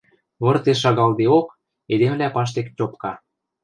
[0.43, 1.47] Выртеш шагалдеок,
[1.93, 3.11] эдемвлӓ паштек тьопка.